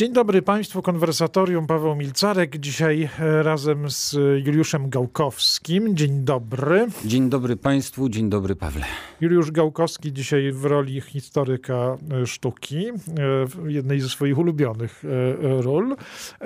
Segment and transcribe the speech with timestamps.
[0.00, 2.58] Dzień dobry Państwu, konwersatorium Paweł Milcarek.
[2.58, 5.96] Dzisiaj e, razem z Juliuszem Gałkowskim.
[5.96, 6.86] Dzień dobry.
[7.04, 8.84] Dzień dobry Państwu, dzień dobry Pawle.
[9.20, 15.02] Juliusz Gałkowski dzisiaj w roli historyka e, sztuki, e, jednej ze swoich ulubionych
[15.40, 15.96] ról.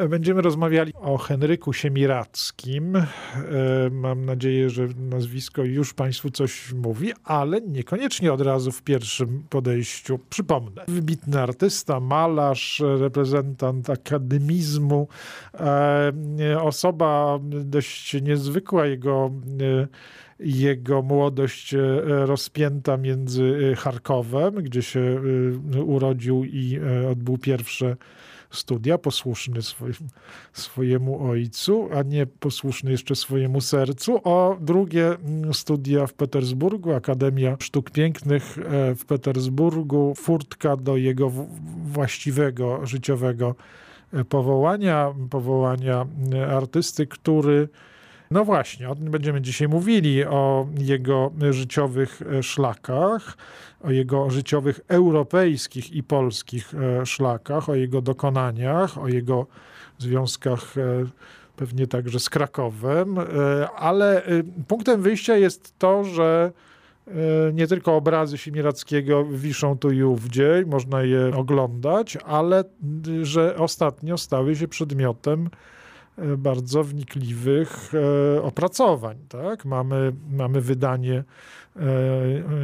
[0.09, 3.03] Będziemy rozmawiali o Henryku Siemirackim.
[3.91, 10.19] Mam nadzieję, że nazwisko już Państwu coś mówi, ale niekoniecznie od razu w pierwszym podejściu.
[10.31, 15.09] Przypomnę, wybitny artysta, malarz, reprezentant reprezentant akademizmu,
[15.55, 19.31] e, osoba dość niezwykła, jego
[19.61, 19.87] e,
[20.41, 21.79] jego młodość e,
[22.27, 25.21] rozpięta między Charkowem, gdzie się
[25.87, 26.81] urodził i
[27.11, 27.97] odbył pierwsze
[28.55, 29.95] studia, posłuszny swoim,
[30.53, 35.17] swojemu ojcu, a nie posłuszny jeszcze swojemu sercu, a drugie
[35.53, 38.59] studia w Petersburgu, Akademia Sztuk Pięknych
[38.97, 41.31] w Petersburgu, furtka do jego
[41.85, 43.55] właściwego życiowego
[44.13, 47.69] e, powołania, powołania e, artysty, który
[48.35, 53.37] no właśnie, będziemy dzisiaj mówili, o jego życiowych e, szlakach,
[53.81, 56.73] o jego życiowych europejskich i polskich
[57.05, 59.47] szlakach, o jego dokonaniach, o jego
[59.99, 60.75] związkach
[61.57, 63.17] pewnie także z Krakowem,
[63.77, 64.23] ale
[64.69, 66.53] punktem wyjścia jest to, że
[67.09, 72.65] E, nie tylko obrazy Siemirackiego wiszą tu i ówdzie, można je oglądać, ale
[73.23, 75.74] że ostatnio stały się przedmiotem e,
[76.39, 79.17] bardzo wnikliwych e, opracowań.
[79.29, 79.65] Tak?
[79.65, 81.25] Mamy, mamy wydanie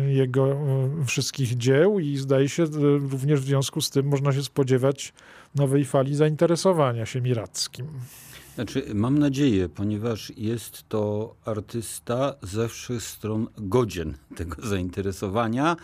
[0.08, 0.60] jego
[1.06, 2.64] wszystkich dzieł i zdaje się
[3.10, 5.12] również w związku z tym można się spodziewać
[5.54, 7.86] nowej fali zainteresowania Siemirackim.
[8.54, 15.76] Znaczy, mam nadzieję, ponieważ jest to artysta ze wszech stron godzien tego zainteresowania.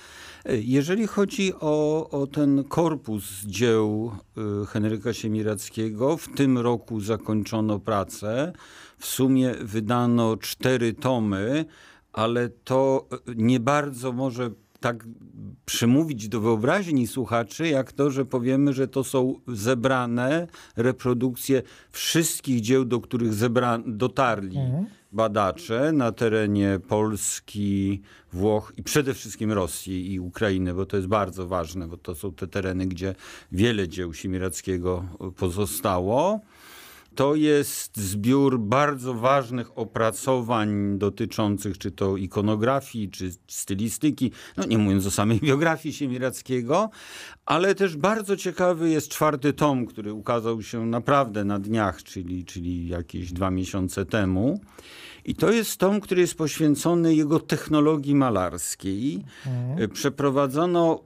[0.48, 4.12] Jeżeli chodzi o, o ten korpus dzieł
[4.62, 8.52] y, Henryka Siemirackiego, w tym roku zakończono pracę.
[8.98, 11.64] W sumie wydano cztery tomy,
[12.12, 14.50] ale to nie bardzo może
[14.86, 15.04] tak
[15.64, 22.84] przymówić do wyobraźni słuchaczy, jak to, że powiemy, że to są zebrane reprodukcje wszystkich dzieł,
[22.84, 24.86] do których zebra dotarli mhm.
[25.12, 28.02] badacze na terenie Polski,
[28.32, 32.32] Włoch i przede wszystkim Rosji i Ukrainy, bo to jest bardzo ważne, bo to są
[32.32, 33.14] te tereny, gdzie
[33.52, 35.04] wiele dzieł Simirackiego
[35.36, 36.40] pozostało.
[37.16, 45.06] To jest zbiór bardzo ważnych opracowań dotyczących czy to ikonografii, czy stylistyki, no nie mówiąc
[45.06, 46.90] o samej biografii Siemirackiego,
[47.46, 52.88] ale też bardzo ciekawy jest czwarty tom, który ukazał się naprawdę na dniach, czyli, czyli
[52.88, 54.60] jakieś dwa miesiące temu.
[55.26, 59.24] I to jest tom, który jest poświęcony jego technologii malarskiej.
[59.46, 59.90] Mhm.
[59.90, 61.00] Przeprowadzono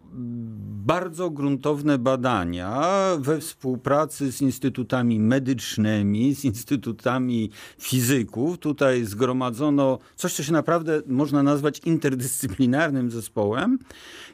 [0.85, 2.83] bardzo gruntowne badania
[3.19, 8.59] we współpracy z instytutami medycznymi, z instytutami fizyków.
[8.59, 13.79] Tutaj zgromadzono coś, co się naprawdę można nazwać interdyscyplinarnym zespołem.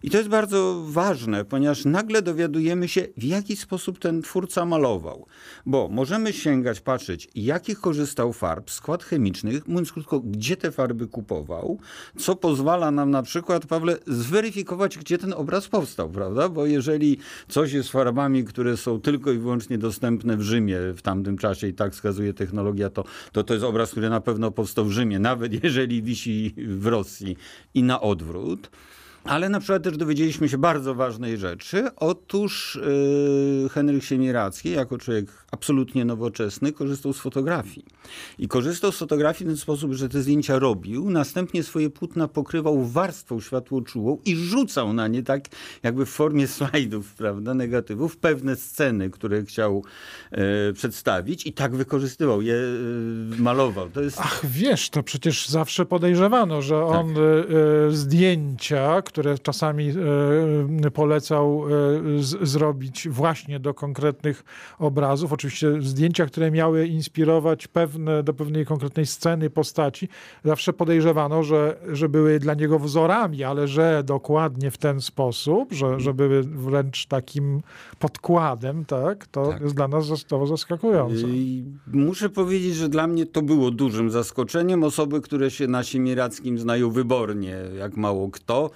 [0.03, 5.27] I to jest bardzo ważne, ponieważ nagle dowiadujemy się, w jaki sposób ten twórca malował.
[5.67, 11.79] Bo możemy sięgać, patrzeć, jakich korzystał farb, skład chemicznych, mówiąc krótko, gdzie te farby kupował,
[12.19, 16.49] co pozwala nam na przykład, Pawle, zweryfikować, gdzie ten obraz powstał, prawda?
[16.49, 21.39] Bo jeżeli coś jest farbami, które są tylko i wyłącznie dostępne w Rzymie w tamtym
[21.39, 24.93] czasie i tak wskazuje technologia, to to, to jest obraz, który na pewno powstał w
[24.93, 27.37] Rzymie, nawet jeżeli wisi w Rosji
[27.75, 28.71] i na odwrót.
[29.27, 31.89] Ale na przykład też dowiedzieliśmy się bardzo ważnej rzeczy.
[31.97, 32.79] Otóż
[33.63, 37.87] yy, Henryk Siemiracki, jako człowiek absolutnie nowoczesny, korzystał z fotografii.
[38.39, 42.85] I korzystał z fotografii w ten sposób, że te zdjęcia robił, następnie swoje płótna pokrywał
[42.85, 45.45] warstwą światłoczułą i rzucał na nie tak
[45.83, 49.85] jakby w formie slajdów, prawda, negatywów, pewne sceny, które chciał
[50.31, 53.91] e, przedstawić i tak wykorzystywał je, e, malował.
[53.91, 54.19] To jest...
[54.21, 56.97] Ach, wiesz, to przecież zawsze podejrzewano, że tak.
[56.97, 59.93] on e, zdjęcia, które czasami
[60.85, 64.45] e, polecał e, z, zrobić właśnie do konkretnych
[64.79, 70.09] obrazów, oczywiście zdjęcia, które miały inspirować pewne, do pewnej konkretnej sceny, postaci,
[70.45, 76.01] zawsze podejrzewano, że, że były dla niego wzorami, ale że dokładnie w ten sposób, że,
[76.01, 77.63] że były wręcz takim
[77.99, 79.61] podkładem, tak, to tak.
[79.61, 81.27] jest dla nas to zaskakujące.
[81.27, 84.85] I muszę powiedzieć, że dla mnie to było dużym zaskoczeniem.
[84.85, 88.71] Osoby, które się na Siemirackim znają wybornie, jak mało kto,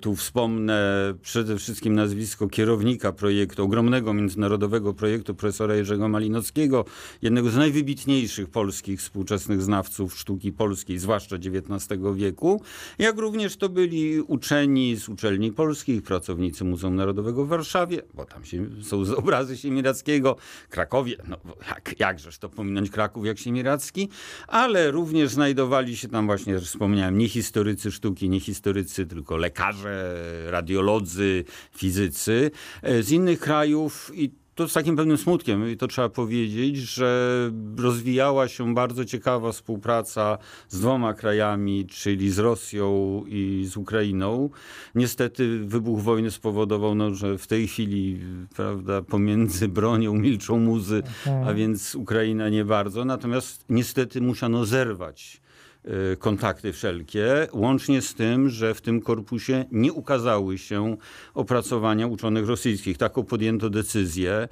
[0.00, 6.84] Tu wspomnę przede wszystkim nazwisko kierownika projektu, ogromnego międzynarodowego projektu profesora Jerzego Malinowskiego,
[7.22, 12.62] jednego z najwybitniejszych polskich współczesnych znawców sztuki polskiej, zwłaszcza XIX wieku,
[12.98, 18.44] jak również to byli uczeni z uczelni polskich, pracownicy Muzeum Narodowego w Warszawie, bo tam
[18.44, 20.36] się, są obrazy Siemirackiego,
[20.70, 21.36] Krakowie, no
[21.68, 24.08] jak, jakżeż to pominąć Kraków jak Siemiracki,
[24.48, 29.73] ale również znajdowali się tam właśnie, jak wspomniałem, nie historycy sztuki, nie historycy, tylko lekarze,
[30.46, 31.44] radiolodzy,
[31.76, 32.50] fizycy
[32.82, 37.50] e, z innych krajów i to z takim pewnym smutkiem, i to trzeba powiedzieć, że
[37.76, 40.38] rozwijała się bardzo ciekawa współpraca
[40.68, 44.50] z dwoma krajami, czyli z Rosją i z Ukrainą.
[44.94, 48.20] Niestety wybuch wojny spowodował, no, że w tej chwili
[48.56, 51.56] prawda, pomiędzy bronią milczą muzy, a mhm.
[51.56, 53.04] więc Ukraina nie bardzo.
[53.04, 55.43] Natomiast niestety musiano zerwać
[56.18, 60.96] kontakty wszelkie, łącznie z tym, że w tym korpusie nie ukazały się
[61.34, 62.98] opracowania uczonych rosyjskich.
[62.98, 64.48] Taką podjęto decyzję.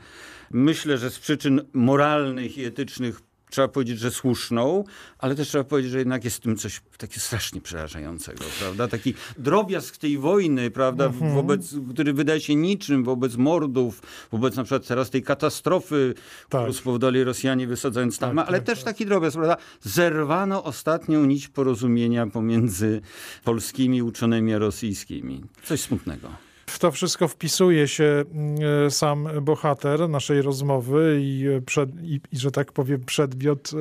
[0.51, 3.21] Myślę, że z przyczyn moralnych i etycznych
[3.53, 4.85] trzeba powiedzieć, że słuszną,
[5.19, 8.89] ale też trzeba powiedzieć, że jednak jest w tym coś takiego strasznie przerażającego, prawda?
[8.89, 11.35] Taki drobiazg tej wojny, prawda, mhm.
[11.35, 14.03] wobec, który wydaje się niczym wobec mordów,
[14.33, 16.15] wobec na przykład teraz tej katastrofy,
[16.49, 16.61] tak.
[16.61, 18.85] którą spowodowali Rosjanie wysadzając tam, tak, ale tak, też tak.
[18.95, 19.57] taki drobiazg, prawda?
[19.81, 23.01] Zerwano ostatnią nić porozumienia pomiędzy
[23.45, 25.45] polskimi uczonymi a rosyjskimi.
[25.65, 26.52] Coś smutnego.
[26.73, 32.51] W to wszystko wpisuje się mm, sam bohater naszej rozmowy i, przed, i, i że
[32.51, 33.79] tak powiem, przedmiot e,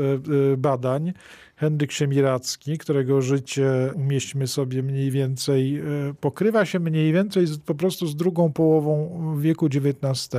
[0.54, 1.14] e, badań.
[1.56, 5.84] Henryk Siemiracki, którego życie umieśćmy sobie mniej więcej, e,
[6.20, 9.10] pokrywa się mniej więcej z, po prostu z drugą połową
[9.40, 10.30] wieku XIX.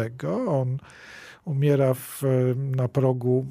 [0.49, 0.78] On
[1.44, 2.22] umiera w,
[2.56, 3.46] na progu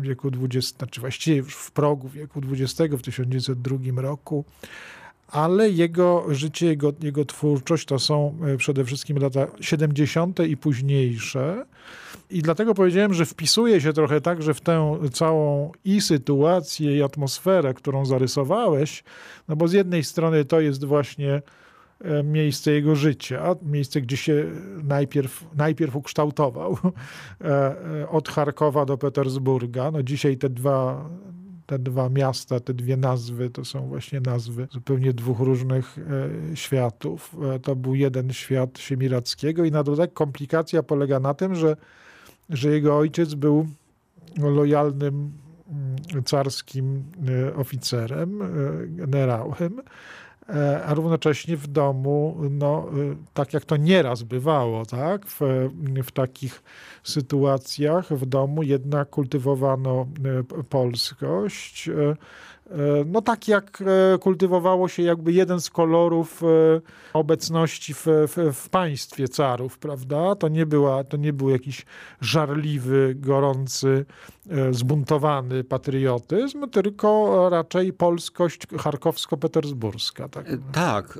[0.00, 4.44] wieku XX, znaczy właściwie już w progu wieku XX w 1902 roku
[5.28, 10.40] ale jego życie, jego, jego twórczość to są e, przede wszystkim lata 70.
[10.40, 11.66] i późniejsze.
[12.30, 17.74] I dlatego powiedziałem, że wpisuje się trochę także w tę całą i sytuację, i atmosferę,
[17.74, 19.04] którą zarysowałeś,
[19.48, 21.42] no bo z jednej strony to jest właśnie
[22.00, 24.44] e, miejsce jego życia, miejsce, gdzie się
[24.84, 26.78] najpierw, najpierw ukształtował,
[27.40, 29.90] e, od Charkowa do Petersburga.
[29.90, 31.08] No dzisiaj te dwa
[31.66, 37.36] te dwa miasta, te dwie nazwy to są właśnie nazwy zupełnie dwóch różnych e, światów.
[37.54, 41.76] E, to był jeden świat Siemirackiego i na dodatek komplikacja polega na tym, że,
[42.50, 43.66] że jego ojciec był
[44.38, 45.32] lojalnym
[46.12, 48.38] mm, carskim e, oficerem,
[48.88, 49.80] generałem,
[50.86, 52.88] a równocześnie w domu, no,
[53.34, 55.40] tak jak to nieraz bywało, tak, w,
[56.04, 56.62] w takich
[57.02, 60.06] sytuacjach w domu jednak kultywowano
[60.60, 61.90] e, polskość.
[62.70, 63.82] E, no tak jak
[64.14, 66.46] e, kultywowało się jakby jeden z kolorów e,
[67.12, 70.34] obecności w, w, w, państwie carów, prawda?
[70.34, 71.86] To nie, była, to nie był jakiś
[72.20, 74.04] żarliwy, gorący,
[74.70, 80.28] zbuntowany patriotyzm, tylko raczej polskość charkowsko-petersburska.
[80.28, 81.18] Tak, tak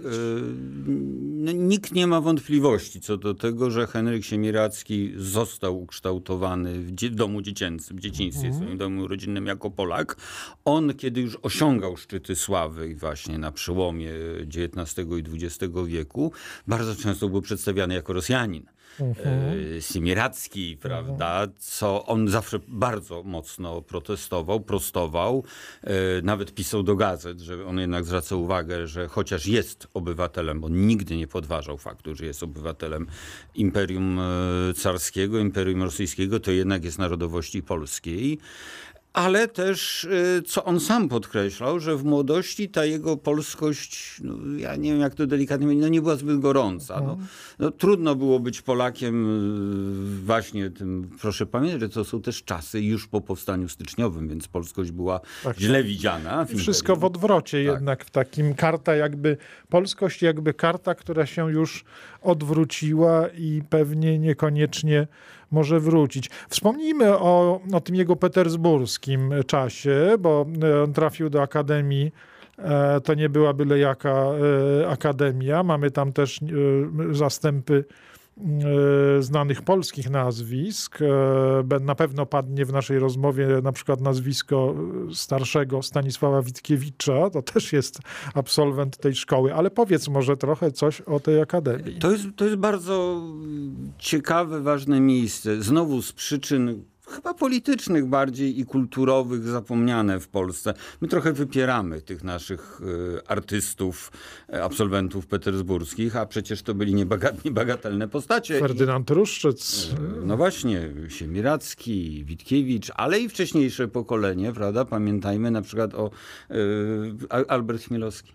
[1.54, 7.96] nikt nie ma wątpliwości co do tego, że Henryk Siemiracki został ukształtowany w domu dziecięcym,
[7.96, 8.78] w dzieciństwie, w swoim mhm.
[8.78, 10.16] domu rodzinnym jako Polak.
[10.64, 14.11] On, kiedy już osiągał szczyty sławy właśnie na przełomie
[14.41, 16.33] XIX i XX wieku,
[16.67, 18.67] bardzo często był przedstawiany jako Rosjanin.
[19.00, 19.77] Mhm.
[19.77, 25.44] E, Simiracki, prawda, co on zawsze bardzo mocno protestował, prostował,
[25.83, 25.93] e,
[26.23, 31.17] nawet pisał do gazet, że on jednak zwraca uwagę, że chociaż jest obywatelem, bo nigdy
[31.17, 33.06] nie podważał faktu, że jest obywatelem
[33.55, 38.38] Imperium e, Carskiego, Imperium Rosyjskiego, to jednak jest narodowości polskiej
[39.16, 44.76] ale też, y, co on sam podkreślał, że w młodości ta jego polskość, no, ja
[44.76, 47.00] nie wiem jak to delikatnie powiedzieć, no nie była zbyt gorąca.
[47.00, 47.28] No, mhm.
[47.58, 49.26] no, trudno było być Polakiem
[50.20, 54.49] y, właśnie tym, proszę pamiętać, że to są też czasy już po powstaniu styczniowym, więc
[54.49, 56.44] polskość była tak, źle widziana.
[56.56, 57.75] Wszystko w odwrocie tak.
[57.75, 59.37] jednak, w takim karta jakby,
[59.68, 61.85] polskość jakby karta, która się już
[62.26, 65.06] odwróciła i pewnie niekoniecznie
[65.50, 66.30] może wrócić.
[66.49, 72.12] Wspomnijmy o, o tym jego petersburskim czasie, bo e, on trafił do Akademii
[72.59, 74.14] e, to nie była byle jaka
[74.83, 75.62] e, akademia.
[75.62, 76.40] Mamy tam też
[77.11, 77.85] zastępy
[79.21, 80.99] znanych polskich nazwisk.
[81.02, 84.75] E, na pewno padnie w naszej rozmowie na przykład nazwisko
[85.12, 87.99] starszego Stanisława Witkiewicza, to też jest
[88.35, 91.99] absolwent tej szkoły, ale powiedz może trochę coś o tej akademii.
[91.99, 93.23] To jest, to jest bardzo
[93.99, 95.62] ciekawe, ważne miejsce.
[95.62, 96.85] Znowu z przyczyn
[97.16, 100.75] chyba politycznych bardziej i kulturowych zapomniane w Polsce.
[101.00, 104.12] My trochę wypieramy tych naszych y, artystów,
[104.54, 108.61] y, absolwentów petersburskich, a przecież to byli niebagat, niebagatelne postacie.
[108.61, 109.90] Ferdynand Ruszczyc.
[110.25, 114.85] No właśnie, Siemiracki, Witkiewicz, ale i wcześniejsze pokolenie, prawda?
[114.85, 116.11] Pamiętajmy na przykład o
[116.50, 118.32] y, Albert Chmielowski.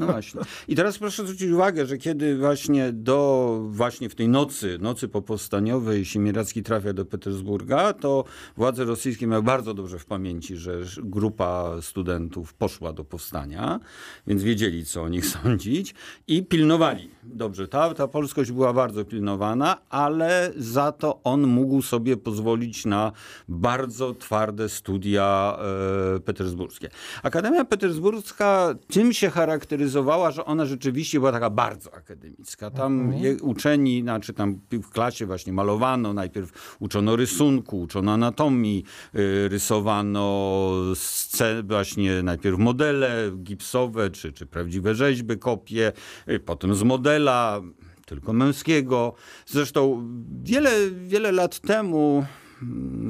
[0.00, 0.40] No właśnie.
[0.68, 6.04] I teraz proszę zwrócić uwagę, że kiedy właśnie do, właśnie w tej nocy, nocy popowstaniowej
[6.04, 8.24] Siemiracki trafia do Petersburga, to
[8.56, 13.80] władze rosyjskie miały bardzo dobrze w pamięci, że grupa studentów poszła do powstania,
[14.26, 15.94] więc wiedzieli, co o nich sądzić
[16.26, 17.10] i pilnowali.
[17.22, 23.12] Dobrze, ta, ta polskość była bardzo pilnowana, ale za to on mógł sobie pozwolić na
[23.48, 25.58] bardzo twarde studia
[26.16, 26.88] e, petersburskie.
[27.22, 32.70] Akademia Petersburska tym się charakteryzuje, charakteryzowała, że ona rzeczywiście była taka bardzo akademicka.
[32.70, 33.36] Tam mhm.
[33.42, 38.84] uczeni, znaczy tam w klasie właśnie malowano, najpierw uczono rysunku, uczono anatomii,
[39.14, 45.92] y, rysowano scen, właśnie najpierw modele gipsowe, czy, czy prawdziwe rzeźby, kopie,
[46.28, 47.60] y, potem z modela,
[48.06, 49.14] tylko męskiego.
[49.46, 50.08] Zresztą
[50.42, 52.26] wiele, wiele lat temu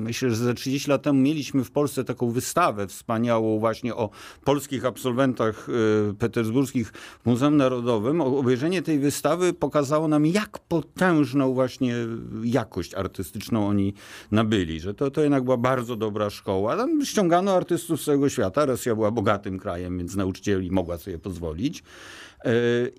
[0.09, 4.11] myślę, że za 30 lat temu mieliśmy w Polsce taką wystawę wspaniałą właśnie o
[4.45, 5.69] polskich absolwentach
[6.11, 8.21] y, petersburskich w Muzeum Narodowym.
[8.21, 11.95] Obejrzenie tej wystawy pokazało nam, jak potężną właśnie
[12.45, 13.95] jakość artystyczną oni
[14.31, 16.77] nabyli, że to, to jednak była bardzo dobra szkoła.
[16.77, 18.67] Tam ściągano artystów z całego świata.
[18.67, 21.83] Rosja była bogatym krajem, więc nauczycieli mogła sobie pozwolić.
[22.45, 22.51] E,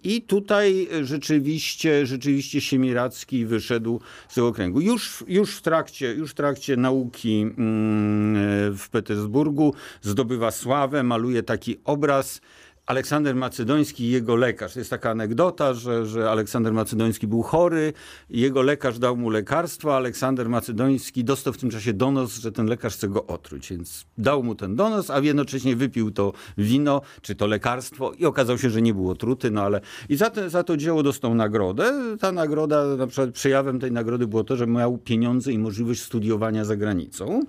[0.04, 4.82] I tutaj rzeczywiście, rzeczywiście Siemiracki wyszedł z tego kręgu.
[4.82, 11.80] Już, już, w trakcie, już w trakcie nauki mm, w Petersburgu zdobywa sławę, maluje taki
[11.86, 12.42] obraz
[12.90, 14.74] Aleksander Macedoński i jego lekarz.
[14.74, 17.94] To jest taka anegdota, że, że Aleksander Macedoński był chory,
[18.30, 22.94] jego lekarz dał mu lekarstwo, Aleksander Macedoński dostał w tym czasie donos, że ten lekarz
[22.94, 27.48] chce go otruć, więc dał mu ten donos, a jednocześnie wypił to wino, czy to
[27.48, 30.78] lekarstwo i okazało się, że nie był otruty, no ale i za, te, za to
[30.78, 31.94] dzieło dostał nagrodę.
[32.20, 36.66] Ta nagroda, na przykład przejawem tej nagrody było to, że miał pieniądze i możliwość studiowania
[36.66, 37.42] za granicą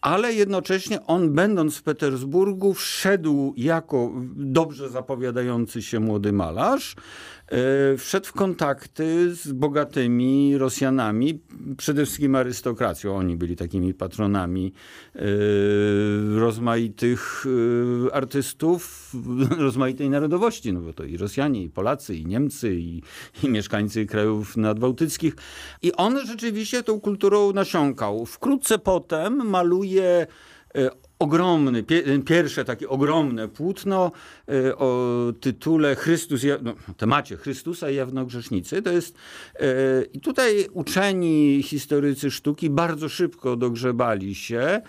[0.00, 6.96] ale jednocześnie on, będąc w Petersburgu, wszedł jako dobrze zapowiadający się młody malarz
[7.98, 11.40] wszedł w kontakty z bogatymi Rosjanami,
[11.76, 13.16] przede wszystkim arystokracją.
[13.16, 14.72] Oni byli takimi patronami
[15.14, 15.20] e,
[16.38, 17.44] rozmaitych
[18.08, 19.12] e, artystów
[19.58, 23.02] rozmaitej narodowości, no bo to i Rosjanie, i Polacy, i Niemcy, i,
[23.42, 25.36] i mieszkańcy krajów nadbałtyckich.
[25.82, 28.26] I on rzeczywiście tą kulturą nasiąkał.
[28.26, 30.26] Wkrótce potem maluje
[31.18, 31.84] ogromny,
[32.26, 34.12] pierwsze takie ogromne płótno
[34.48, 38.82] e, o tytule Chrystus, no, temacie Chrystusa i jawnogrzesznicy.
[38.82, 39.14] To jest,
[39.54, 39.66] e,
[40.12, 44.80] i tutaj uczeni historycy sztuki bardzo szybko dogrzebali się,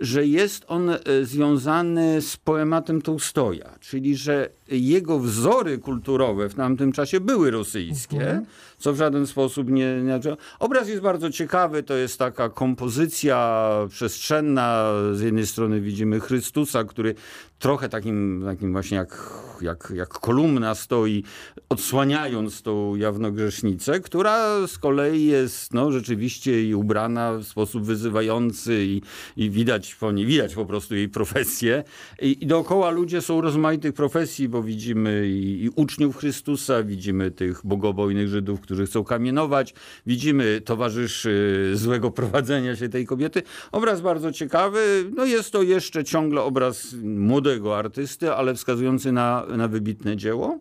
[0.00, 6.92] że jest on e, związany z poematem Tolstoja, czyli że jego wzory kulturowe w tamtym
[6.92, 8.46] czasie były rosyjskie, mhm.
[8.78, 10.20] co w żaden sposób nie, nie...
[10.58, 14.92] Obraz jest bardzo ciekawy, to jest taka kompozycja przestrzenna.
[15.12, 17.14] Z jednej strony widzimy Chrystusa, który
[17.58, 21.24] trochę takim, takim właśnie jak, jak, jak kolumna stoi,
[21.68, 29.02] odsłaniając tą jawnogrzesznicę, która z kolei jest no, rzeczywiście i ubrana w sposób wyzywający i,
[29.36, 31.84] i widać po niej, widać po prostu jej profesję.
[32.22, 37.60] I, I dookoła ludzie są rozmaitych profesji, bo widzimy i, i uczniów Chrystusa, widzimy tych
[37.64, 39.74] bogobojnych Żydów, którzy chcą kamienować,
[40.06, 43.42] widzimy towarzyszy złego prowadzenia się tej kobiety.
[43.72, 45.10] Obraz bardzo ciekawy.
[45.16, 50.58] No jest to jeszcze ciągle obraz młodego młodego artysty, ale wskazujący na, na wybitne dzieło.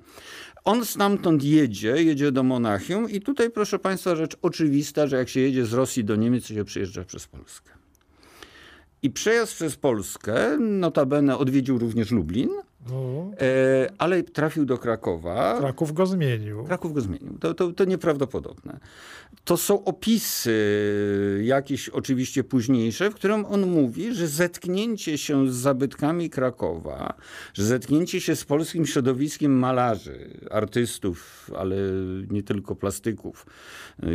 [0.63, 5.39] On stamtąd jedzie, jedzie do Monachium i tutaj proszę Państwa rzecz oczywista, że jak się
[5.39, 7.71] jedzie z Rosji do Niemiec, to się przyjeżdża przez Polskę.
[9.03, 12.49] I przejazd przez Polskę, notabene odwiedził również Lublin,
[12.89, 13.31] no.
[13.41, 15.57] E, ale trafił do Krakowa.
[15.59, 16.63] Kraków go zmienił.
[16.63, 17.37] Kraków go zmienił.
[17.39, 18.79] To, to, to nieprawdopodobne.
[19.43, 26.29] To są opisy, jakieś oczywiście późniejsze, w którym on mówi, że zetknięcie się z zabytkami
[26.29, 27.13] Krakowa,
[27.53, 31.75] że zetknięcie się z polskim środowiskiem malarzy, artystów, ale
[32.29, 33.45] nie tylko plastyków,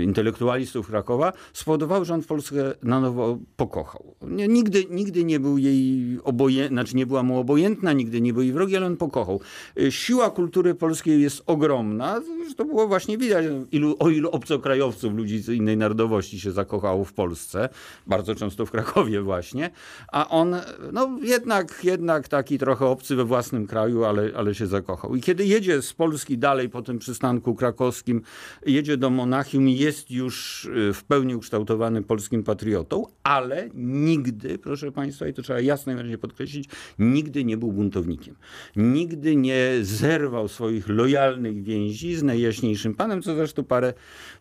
[0.03, 4.15] intelektualistów Krakowa, spowodowało, że on Polskę na nowo pokochał.
[4.49, 8.53] Nigdy, nigdy nie był jej obojętny, znaczy nie była mu obojętna, nigdy nie był jej
[8.63, 9.41] Wrogiel pokochał.
[9.79, 12.21] Y, siła kultury polskiej jest ogromna.
[12.57, 17.13] To było właśnie widać, ilu, o ilu obcokrajowców, ludzi z innej narodowości się zakochało w
[17.13, 17.69] Polsce.
[18.07, 19.71] Bardzo często w Krakowie właśnie.
[20.13, 20.57] A on,
[20.93, 25.17] no jednak, jednak taki trochę obcy we własnym kraju, ale, ale się zakochał.
[25.17, 28.23] I kiedy jedzie z Polski dalej po tym przystanku krakowskim,
[28.67, 35.27] jedzie do Monachium jest już y, w pełni ukształtowany polskim patriotą, ale nigdy, proszę Państwa,
[35.27, 38.35] i to trzeba jasno i wyraźnie podkreślić, nigdy nie był buntownikiem.
[38.77, 43.95] Nigdy nie zerwał swoich lojalnych więzi z najjaśniejszym panem, co zresztą parę,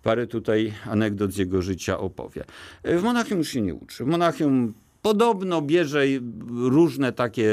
[0.03, 2.43] parę tutaj anegdot z jego życia opowie.
[2.83, 4.03] W Monachium już się nie uczy.
[4.03, 6.05] W Monachium Podobno bierze
[6.49, 7.49] różne takie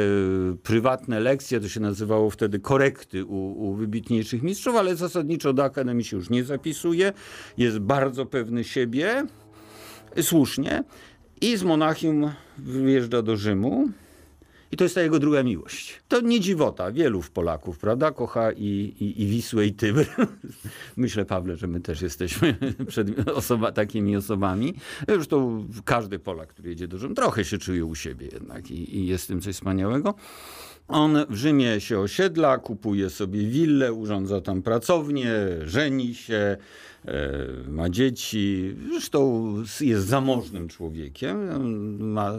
[0.63, 6.05] prywatne lekcje, to się nazywało wtedy korekty u, u, wybitniejszych mistrzów, ale zasadniczo do akademii
[6.05, 7.13] się już nie zapisuje.
[7.59, 9.27] Jest bardzo pewny siebie,
[10.23, 10.85] słusznie.
[11.41, 13.89] I z Monachium wyjeżdża do Rzymu.
[14.73, 16.01] I to jest ta jego druga miłość.
[16.09, 16.93] To nie dziwota.
[16.93, 20.07] Wielu Polaków, prawda, kocha i, i, i Wisłę, i Tybr.
[20.97, 22.57] Myślę, Pawle, że my też jesteśmy
[22.89, 24.75] przed osoba, takimi osobami.
[25.09, 29.07] Zresztą każdy Polak, który jedzie do Rzymu, trochę się czuje u siebie jednak i, i
[29.07, 30.15] jest w tym coś wspaniałego.
[30.89, 35.33] On w Rzymie się osiedla, kupuje sobie willę, urządza tam pracownię,
[35.65, 36.57] żeni się,
[37.05, 38.77] e, ma dzieci.
[38.91, 41.39] Zresztą jest zamożnym człowiekiem.
[42.13, 42.33] Ma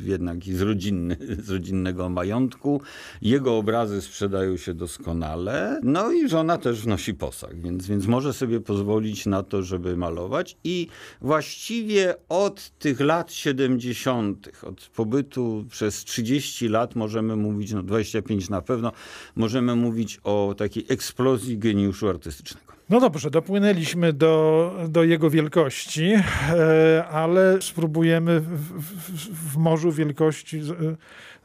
[0.00, 1.16] jednak z, rodzinny,
[1.46, 2.80] z rodzinnego majątku.
[3.22, 5.80] Jego obrazy sprzedają się doskonale.
[5.82, 10.56] No i żona też wnosi posag, więc, więc może sobie pozwolić na to, żeby malować.
[10.64, 10.88] I
[11.20, 18.62] właściwie od tych lat 70., od pobytu przez 30 lat możemy mówić, no 25 na
[18.62, 18.92] pewno,
[19.36, 22.72] możemy mówić o takiej eksplozji geniuszu artystycznego.
[22.92, 30.60] No dobrze, dopłynęliśmy do, do jego wielkości, e, ale spróbujemy w, w, w morzu wielkości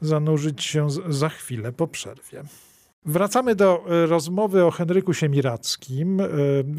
[0.01, 2.43] zanurzyć się za chwilę po przerwie.
[3.05, 6.19] Wracamy do e, rozmowy o Henryku Siemirackim.
[6.19, 6.25] E,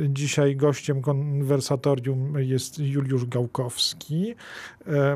[0.08, 4.34] dzisiaj gościem konwersatorium jest Juliusz Gałkowski.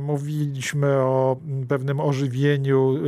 [0.00, 1.36] Mówiliśmy o
[1.68, 2.98] pewnym ożywieniu,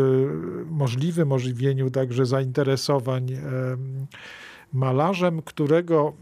[0.66, 3.26] możliwym ożywieniu także zainteresowań
[4.72, 6.12] malarzem, którego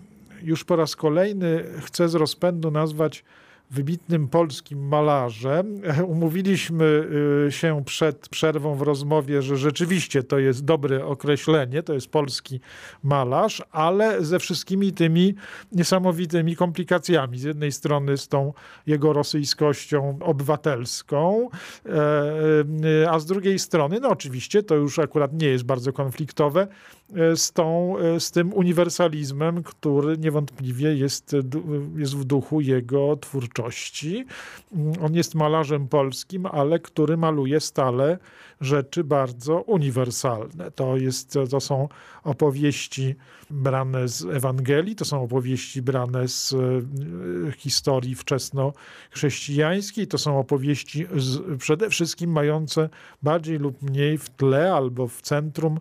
[0.44, 3.24] już po raz kolejny chcę z rozpędu nazwać
[3.72, 5.82] wybitnym polskim malarzem.
[6.06, 7.08] Umówiliśmy
[7.48, 12.60] y, się przed przerwą w rozmowie, że rzeczywiście to jest dobre określenie, to jest polski
[13.02, 15.34] malarz, ale ze wszystkimi tymi
[15.72, 17.38] niesamowitymi komplikacjami.
[17.38, 18.52] Z jednej strony z tą
[18.86, 21.48] jego rosyjskością obywatelską,
[21.86, 21.90] e,
[23.02, 26.68] e, a z drugiej strony, no oczywiście to już akurat nie jest bardzo konfliktowe,
[27.36, 31.36] z, tą, z tym uniwersalizmem, który niewątpliwie jest,
[31.96, 34.24] jest w duchu jego twórczości twórczości.
[35.02, 38.18] On jest malarzem polskim, ale który maluje stale
[38.60, 40.70] rzeczy bardzo uniwersalne.
[40.70, 41.88] To, jest, to są
[42.24, 43.14] opowieści
[43.50, 46.56] brane z Ewangelii, to są opowieści brane z e,
[47.52, 52.88] historii wczesnochrześcijańskiej, to są opowieści z, przede wszystkim mające
[53.22, 55.80] bardziej lub mniej w tle albo w centrum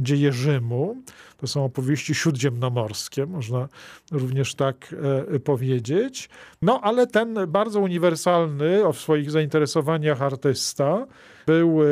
[0.00, 0.96] dzieje Rzymu.
[1.36, 3.68] To są opowieści śródziemnomorskie, można
[4.12, 4.94] również tak
[5.34, 6.28] e, powiedzieć.
[6.62, 11.06] No ale ten bardzo uniwersalny o swoich zainteresowaniach artysta
[11.46, 11.86] był, e,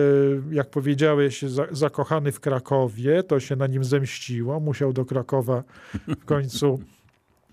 [0.51, 3.23] jak powiedziałeś, zakochany w Krakowie.
[3.23, 4.61] To się na nim zemściło.
[4.61, 5.63] Musiał do Krakowa
[6.09, 6.81] w końcu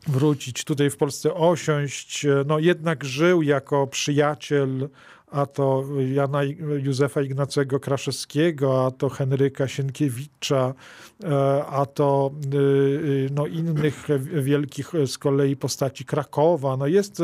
[0.08, 2.26] wrócić, tutaj w Polsce osiąść.
[2.46, 4.90] No jednak żył jako przyjaciel
[5.36, 6.44] a to Jana
[6.84, 10.74] Józefa Ignacego Kraszewskiego, a to Henryka Sienkiewicza,
[11.24, 16.78] e, a to y, y, no, innych wielkich z kolei postaci Krakowa.
[16.78, 17.22] No jest,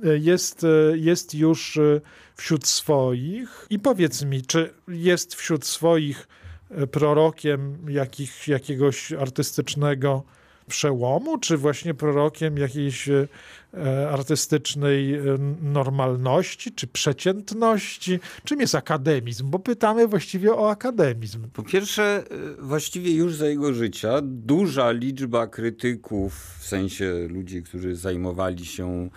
[0.00, 1.78] jest, jest już
[2.36, 3.66] wśród swoich.
[3.70, 6.28] I powiedz mi, czy jest wśród swoich
[6.90, 10.24] prorokiem jakich, jakiegoś artystycznego
[10.70, 13.28] przełomu, czy właśnie prorokiem jakiejś e,
[14.10, 15.20] artystycznej e,
[15.62, 18.20] normalności, czy przeciętności?
[18.44, 19.50] Czym jest akademizm?
[19.50, 21.50] Bo pytamy właściwie o akademizm.
[21.52, 22.24] Po pierwsze,
[22.60, 29.10] e, właściwie już za jego życia duża liczba krytyków, w sensie ludzi, którzy zajmowali się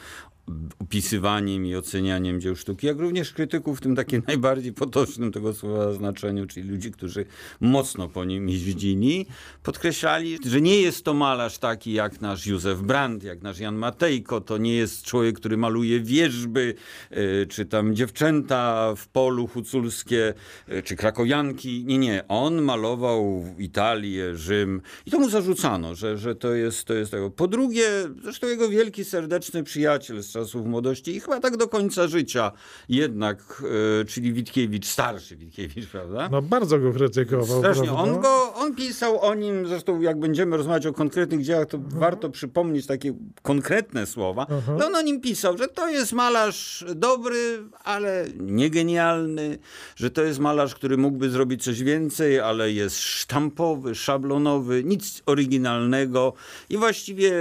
[0.79, 5.93] opisywaniem i ocenianiem dzieł sztuki, jak również krytyków w tym takim najbardziej potocznym tego słowa
[5.93, 7.25] znaczeniu, czyli ludzi, którzy
[7.61, 9.25] mocno po nim jeździli,
[9.63, 14.41] podkreślali, że nie jest to malarz taki jak nasz Józef Brandt, jak nasz Jan Matejko,
[14.41, 16.75] to nie jest człowiek, który maluje wierzby,
[17.09, 20.33] e, czy tam dziewczęta w polu huculskie,
[20.67, 21.85] e, czy krakowianki.
[21.85, 22.23] Nie, nie.
[22.27, 27.29] On malował Italię, Rzym i to mu zarzucano, że, że to jest to jest tego.
[27.29, 27.87] Po drugie,
[28.23, 32.51] zresztą jego wielki, serdeczny przyjaciel z czasów młodości i chyba tak do końca życia
[32.89, 33.63] jednak,
[34.01, 36.29] e, czyli Witkiewicz, starszy Witkiewicz, prawda?
[36.31, 37.59] No bardzo go krytykował.
[37.59, 37.83] Strasznie.
[37.83, 38.03] prawda?
[38.03, 41.99] On, go, on pisał o nim, zresztą jak będziemy rozmawiać o konkretnych dziełach, to Mhm.
[41.99, 44.45] warto przypomnieć takie konkretne słowa.
[44.49, 44.77] Mhm.
[44.77, 49.57] No on o nim pisał, że to jest malarz dobry, ale nie genialny,
[49.95, 56.33] że to jest malarz, który mógłby zrobić coś więcej, ale jest sztampowy, szablonowy, nic oryginalnego
[56.69, 57.31] i właściwie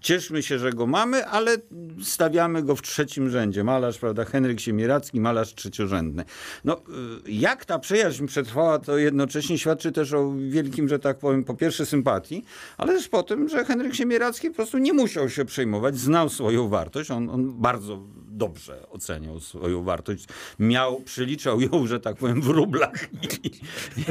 [0.00, 1.56] cieszmy się, że go mamy, ale
[2.02, 3.64] stawiamy go w trzecim rzędzie.
[3.64, 6.24] Malarz, prawda, Henryk Siemiracki, malarz trzeciorzędny.
[6.64, 6.82] No,
[7.26, 11.54] y, jak ta przyjaźń przetrwała, to jednocześnie świadczy też o wielkim, że tak powiem, po
[11.54, 12.44] pierwsze sympatii,
[12.78, 16.68] ale też po tym, że Henryk Siemiracki po prostu nie musiał się przejmować, znał swoją
[16.68, 18.02] wartość, on, on bardzo
[18.40, 20.24] dobrze oceniał swoją wartość.
[20.58, 23.46] Miał, przeliczał ją, że tak powiem, w rublach i,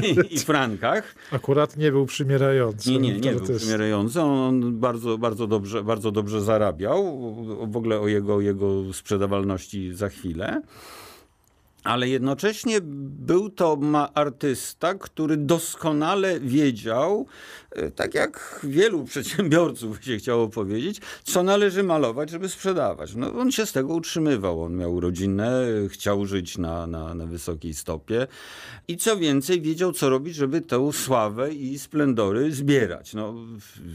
[0.07, 1.15] i, i frankach.
[1.31, 2.91] Akurat nie był przymierający.
[2.91, 4.21] Nie, nie, nie był przymierający.
[4.21, 7.19] On bardzo, bardzo, dobrze, bardzo dobrze zarabiał.
[7.71, 10.61] W ogóle o jego, jego sprzedawalności za chwilę.
[11.83, 13.79] Ale jednocześnie był to
[14.13, 17.25] artysta, który doskonale wiedział,
[17.71, 23.15] e, tak jak wielu przedsiębiorców się chciało powiedzieć, co należy malować, żeby sprzedawać.
[23.15, 24.63] No, on się z tego utrzymywał.
[24.63, 28.27] On miał rodzinę, chciał żyć na, na, na wysokiej stopie
[28.87, 33.13] i co więcej, wiedział, co robić, żeby tę sławę i splendory zbierać.
[33.13, 33.33] No,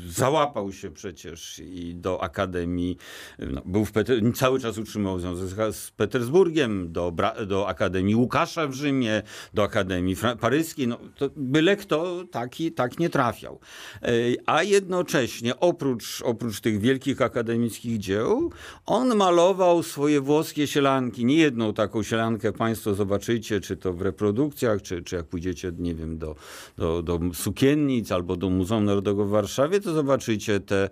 [0.09, 2.97] załapał się przecież i do Akademii,
[3.39, 7.74] no, był w Peter, cały czas utrzymywał związek z Petersburgiem, do, Bra- do Akademii
[8.15, 9.23] Łukasza w Rzymie,
[9.55, 10.89] do Akademii Paryskiej.
[10.89, 13.61] No, to byle kto taki, tak nie trafiał.
[14.03, 14.09] E,
[14.47, 18.51] A jednocześnie, oprócz, oprócz tych wielkich akademickich dzieł,
[18.87, 21.25] on malował swoje włoskie sielanki.
[21.25, 25.95] Nie jedną taką sielankę Państwo zobaczycie, czy to w reprodukcjach, czy, czy jak pójdziecie, nie
[25.95, 26.37] wiem, do,
[26.77, 30.89] do, do sukiennic albo do Muzeum Narodowego w Warszawie, to zobaczycie te,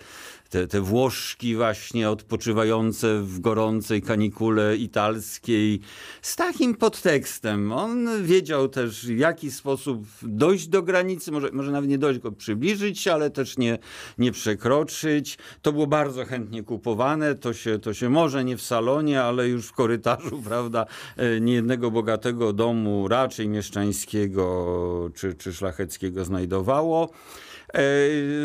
[0.53, 5.81] te, te Włoszki właśnie odpoczywające w gorącej kanikule italskiej
[6.23, 7.73] z takim podtekstem.
[7.73, 12.33] On wiedział też, w jaki sposób dojść do granicy, może, może nawet nie dojść, go
[12.33, 13.79] przybliżyć ale też nie,
[14.19, 15.39] nie przekroczyć.
[15.63, 19.67] To było bardzo chętnie kupowane, to się, to się może nie w salonie, ale już
[19.67, 20.87] w korytarzu, prawda,
[21.17, 27.11] e, niejednego bogatego domu, raczej mieszczańskiego czy, czy szlacheckiego znajdowało.
[27.75, 27.83] E,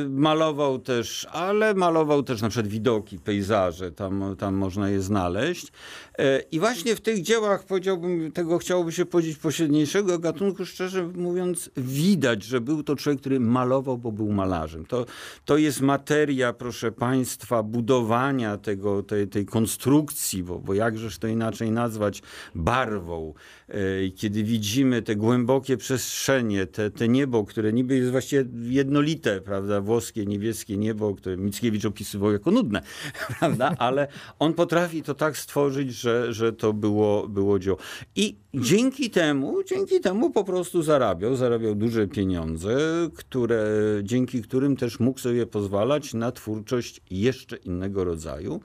[0.10, 5.72] Malował też, ale malował też na przykład widoki, pejzaże, tam, tam można je znaleźć.
[6.18, 11.70] E, I właśnie w tych dziełach, powiedziałbym, tego chciałoby się powiedzieć pośredniejszego gatunku, szczerze mówiąc,
[11.78, 14.86] widać, że był to człowiek, który malował, bo był malarzem.
[14.86, 15.06] To,
[15.46, 21.72] to jest materia, proszę Państwa, budowania tego, tej, tej konstrukcji, bo, bo jakżeż to inaczej
[21.72, 22.22] nazwać,
[22.56, 23.34] barwą.
[23.70, 29.82] E, Kiedy widzimy te głębokie przestrzenie, te, te niebo, które niby jest właściwie jednolite, prawda,
[29.82, 32.82] włoskie, niebieskie niebo, które Mickiewicz opisywał jako nudne,
[33.40, 34.08] prawda, ale
[34.40, 37.78] on potrafi to tak stworzyć, że, że to było, było dzieło.
[38.16, 42.78] I dzięki temu, dzięki temu po prostu zarabiał, zarabiał duże pieniądze,
[43.16, 43.66] które,
[44.04, 48.62] dzięki którym też mógł sobie pozwalać na twórczość jeszcze innego rodzaju.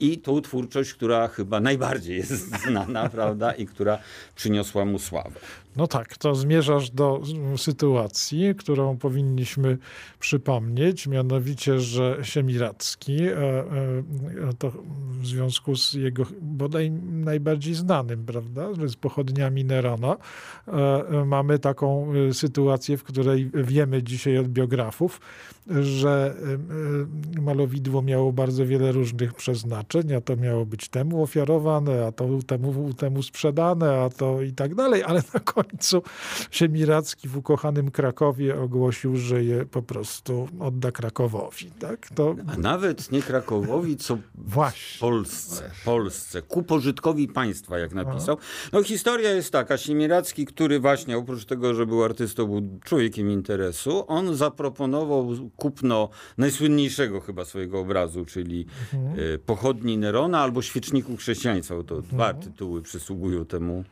[0.00, 3.98] I tą twórczość, która chyba najbardziej jest znana, prawda, i która
[4.34, 5.40] przyniosła mu sławę.
[5.76, 7.22] No tak, to zmierzasz do
[7.56, 9.78] sytuacji, którą powinniśmy
[10.18, 13.64] przypomnieć, mianowicie, że Siemiracki, e, e,
[14.58, 14.72] to
[15.20, 20.16] w związku z jego bodaj najbardziej znanym, prawda, z pochodniami Nerona,
[20.66, 25.20] e, mamy taką sytuację, w której wiemy dzisiaj od biografów,
[25.80, 26.34] że
[27.40, 32.94] malowidło miało bardzo wiele różnych przeznaczeń, a to miało być temu ofiarowane, a to temu,
[32.94, 36.02] temu sprzedane, a to i tak dalej, ale na końcu
[36.50, 41.70] Siemiracki w ukochanym Krakowie ogłosił, że je po prostu odda Krakowowi.
[41.78, 42.08] Tak?
[42.14, 45.00] To A nawet nie Krakowowi, co właśnie.
[45.00, 48.36] Polsce, Polsce, ku pożytkowi państwa, jak napisał.
[48.72, 54.04] No historia jest taka, Siemiracki, który właśnie oprócz tego, że był artystą, był człowiekiem interesu,
[54.08, 58.66] on zaproponował kupno najsłynniejszego chyba swojego obrazu, czyli
[59.34, 63.84] e, Pochodni Nerona albo Świeczniku Chrześcijaństwa, to dwa tytuły przysługują temu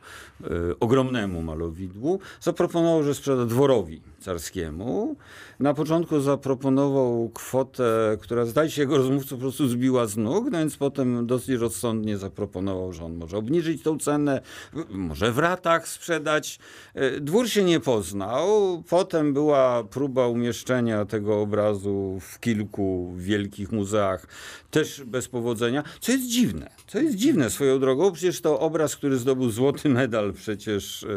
[0.43, 0.47] e,
[0.79, 2.19] ogromnemu malowidłu.
[2.41, 5.15] Zaproponował, że sprzeda dworowi carskiemu.
[5.59, 10.59] Na początku zaproponował kwotę, która zdaje się jego rozmówców po prostu zbiła z nóg, no
[10.59, 14.41] więc potem dosyć rozsądnie zaproponował, że on może obniżyć tą cenę,
[14.89, 16.59] może w ratach sprzedać.
[16.93, 18.83] E, dwór się nie poznał.
[18.89, 24.27] Potem była próba umieszczenia tego obrazu w kilku wielkich muzeach,
[24.71, 25.83] też bez powodzenia.
[25.99, 30.33] Co jest dziwne, co jest dziwne swoją drogą, przecież to obraz, który zdobył złoty medal
[30.33, 31.07] przecież e,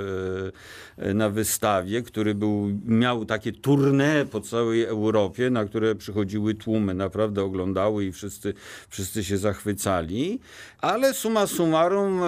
[1.14, 7.42] na wystawie, który był, miał takie tournée po całej Europie, na które przychodziły tłumy, naprawdę
[7.42, 8.54] oglądały i wszyscy,
[8.88, 10.40] wszyscy się zachwycali.
[10.80, 12.26] Ale suma summarum e,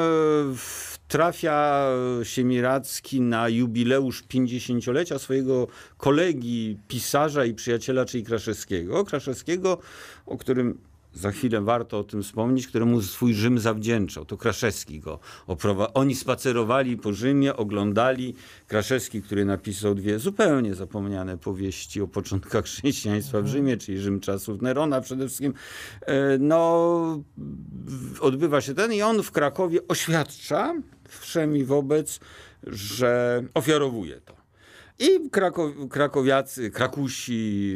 [1.09, 1.87] trafia
[2.23, 9.05] Siemiracki na jubileusz 50-lecia swojego kolegi, pisarza i przyjaciela, czyli Kraszewskiego.
[9.05, 9.79] Kraszewskiego,
[10.27, 10.79] o którym
[11.14, 14.25] za chwilę warto o tym wspomnieć, któremu swój Rzym zawdzięczał.
[14.25, 15.92] To Kraszewski go oprowadził.
[15.94, 18.35] Oni spacerowali po Rzymie, oglądali.
[18.66, 24.62] Kraszewski, który napisał dwie zupełnie zapomniane powieści o początkach chrześcijaństwa w Rzymie, czyli Rzym czasów
[24.62, 25.55] Nerona przede wszystkim.
[26.01, 27.23] E, no,
[28.20, 30.75] odbywa się ten i on w Krakowie oświadcza
[31.09, 32.20] wszemi wobec,
[32.66, 34.39] że ofiarowuje to.
[35.00, 37.74] I Krakow, krakowiacy, krakusi,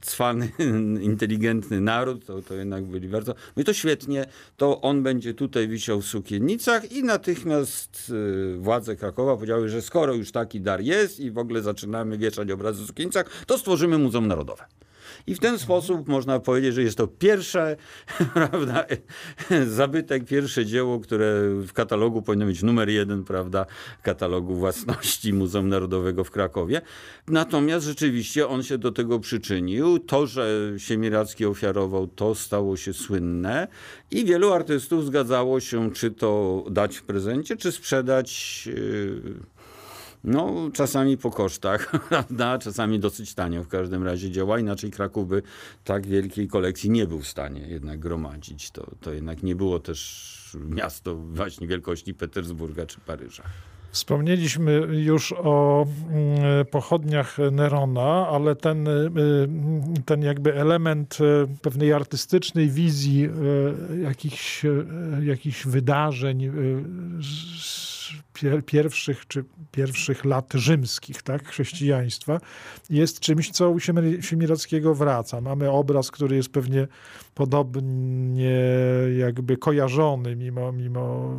[0.00, 0.52] cwany,
[1.00, 3.34] inteligentny naród, to, to jednak byli bardzo...
[3.56, 8.12] No i to świetnie, to on będzie tutaj wisiał w sukiennicach i natychmiast
[8.54, 12.50] y, władze Krakowa powiedziały, że skoro już taki dar jest i w ogóle zaczynamy wieszać
[12.50, 14.64] obrazy w sukiennicach, to stworzymy Muzeum Narodowe.
[15.26, 17.76] I w ten sposób można powiedzieć, że jest to pierwsze,
[18.34, 18.84] prawda,
[19.66, 23.66] zabytek, pierwsze dzieło, które w katalogu powinno być numer jeden, prawda,
[24.02, 26.82] katalogu własności Muzeum Narodowego w Krakowie.
[27.28, 29.98] Natomiast rzeczywiście on się do tego przyczynił.
[29.98, 33.68] To, że Siemiracki ofiarował, to stało się słynne
[34.10, 38.66] i wielu artystów zgadzało się, czy to dać w prezencie, czy sprzedać.
[38.66, 39.59] Yy,
[40.24, 42.58] no, czasami po kosztach, prawda?
[42.58, 44.58] Czasami dosyć tanio w każdym razie działa.
[44.58, 45.42] Inaczej Kraków by
[45.84, 48.70] tak wielkiej kolekcji nie był w stanie jednak gromadzić.
[48.70, 53.42] To, to jednak nie było też miasto właśnie wielkości Petersburga czy Paryża.
[53.92, 59.10] Wspomnieliśmy już o mm, pochodniach Nerona, ale ten, y,
[60.04, 64.66] ten jakby element y, pewnej artystycznej wizji y, jakichś,
[65.22, 66.50] jakichś wydarzeń
[68.66, 72.40] pierwszych czy pierwszych lat rzymskich, tak, chrześcijaństwa,
[72.90, 73.78] jest czymś, co u
[74.20, 75.40] Siemirackiego wraca.
[75.40, 76.88] Mamy obraz, który jest pewnie
[77.34, 78.60] podobnie
[79.18, 81.34] jakby kojarzony, mimo, mimo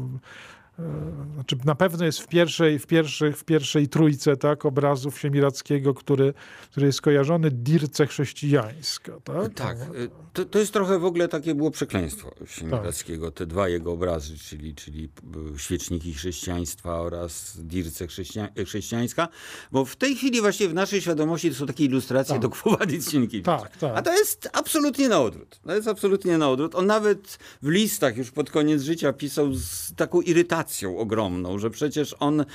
[1.33, 6.33] znaczy na pewno jest w pierwszej, w pierwszej, w pierwszej trójce tak, obrazów Siemirackiego, który,
[6.71, 9.11] który jest kojarzony dirce chrześcijańska.
[9.23, 9.85] Tak, tak e,
[10.33, 13.35] to, to jest trochę w ogóle takie było przekleństwo Siemirackiego, tak.
[13.35, 15.09] te dwa jego obrazy, czyli, czyli
[15.57, 19.27] świeczniki chrześcijaństwa oraz dirce chrześcija, chrześcijańska,
[19.71, 22.41] bo w tej chwili właśnie w naszej świadomości to są takie ilustracje tak.
[22.41, 23.11] do Kwowadic
[23.43, 23.97] Tak, tak.
[23.97, 25.59] A to jest absolutnie na odwrót.
[25.65, 26.75] To jest absolutnie na odwrót.
[26.75, 32.15] On nawet w listach już pod koniec życia pisał z taką irytacją ogromną, że przecież
[32.19, 32.45] on,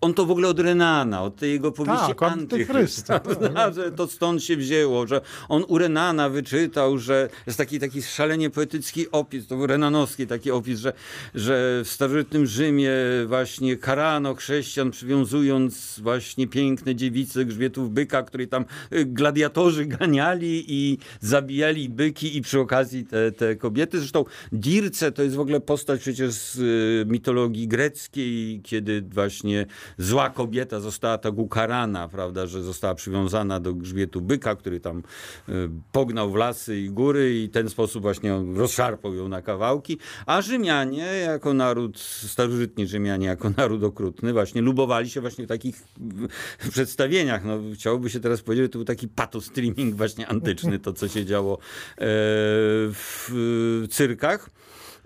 [0.00, 3.20] on to w ogóle od Renana, od tej jego powieści tak, Antychrysta.
[3.76, 8.50] że to stąd się wzięło, że on u Renana wyczytał, że jest taki, taki szalenie
[8.50, 10.92] poetycki opis, to był renanowski taki opis, że,
[11.34, 12.92] że w starożytnym Rzymie
[13.26, 20.98] właśnie karano chrześcijan przywiązując właśnie piękne dziewice grzbietów byka, której tam y, gladiatorzy ganiali i
[21.20, 23.98] zabijali byki i przy okazji te, te kobiety.
[23.98, 27.04] Zresztą Dirce to jest w ogóle postać przecież z y,
[27.56, 29.66] mitologii greckiej, kiedy właśnie
[29.98, 35.02] zła kobieta została tak ukarana, prawda, że została przywiązana do grzbietu byka, który tam
[35.48, 35.52] e,
[35.92, 41.04] pognał w lasy i góry i ten sposób właśnie rozszarpał ją na kawałki, a Rzymianie
[41.04, 45.84] jako naród, starożytni Rzymianie jako naród okrutny właśnie lubowali się właśnie w takich
[46.70, 47.44] przedstawieniach.
[47.44, 51.24] No, chciałoby się teraz powiedzieć, że to był taki patostreaming właśnie antyczny, to co się
[51.24, 51.58] działo e,
[52.92, 54.50] w cyrkach.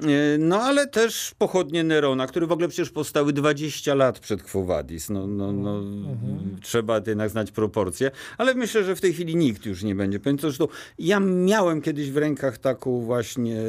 [0.03, 4.65] E, no ale też pochodnie Nerona, które w ogóle przecież powstały 20 lat przed Quo
[4.65, 5.11] Vadis.
[5.11, 6.57] No, no, no, mhm.
[6.63, 10.21] Trzeba jednak znać proporcje, ale myślę, że w tej chwili nikt już nie będzie.
[10.21, 13.63] Powiem zresztą, ja miałem kiedyś w rękach taką właśnie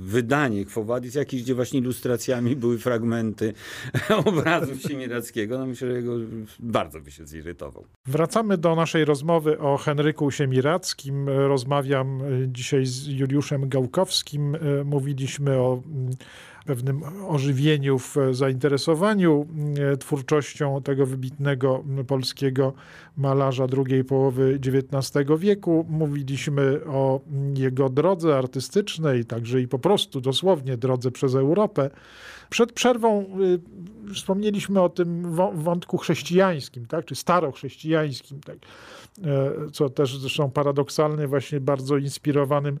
[0.00, 3.52] wydanie Quo Vadis, jakieś, gdzie właśnie ilustracjami były fragmenty
[4.24, 5.58] obrazów Siemirackiego.
[5.58, 6.12] No myślę, że jego
[6.58, 7.84] bardzo by się zirytował.
[8.06, 11.28] Wracamy do naszej rozmowy o Henryku Siemirackim.
[11.28, 14.56] Rozmawiam dzisiaj z Juliuszem Gałkowskim.
[14.84, 16.10] Mówiliśmy o o mm,
[16.66, 22.72] pewnym ożywieniu w zainteresowaniu mm, twórczością tego wybitnego polskiego
[23.16, 25.86] malarza drugiej połowy XIX wieku.
[25.88, 27.20] Mówiliśmy o
[27.54, 31.90] jego drodze artystycznej, także i po prostu dosłownie drodze przez Europę.
[32.50, 33.26] Przed przerwą
[34.10, 37.04] y, wspomnieliśmy o tym wątku chrześcijańskim, tak?
[37.04, 38.56] czy starochrześcijańskim, tak?
[39.24, 42.78] E, co też zresztą paradoksalnie właśnie bardzo inspirowanym